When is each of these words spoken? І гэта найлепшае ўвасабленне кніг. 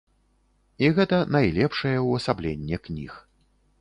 І 0.85 0.87
гэта 0.99 1.19
найлепшае 1.35 1.93
ўвасабленне 2.07 2.77
кніг. 2.89 3.13